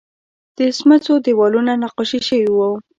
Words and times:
د 0.57 0.59
سمڅو 0.77 1.13
دیوالونه 1.25 1.71
نقاشي 1.83 2.19
شوي 2.27 2.49
وو 2.53 2.69